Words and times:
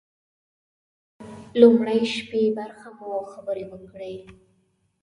د 0.03 0.03
لومړۍ 1.61 2.01
شپې 2.15 2.41
برخه 2.57 2.89
مو 2.97 3.09
خبرې 3.33 3.63
وکړې. 3.71 4.15